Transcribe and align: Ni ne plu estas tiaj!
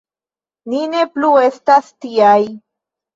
Ni 0.71 0.79
ne 0.93 1.01
plu 1.17 1.29
estas 1.49 1.91
tiaj! 2.07 2.39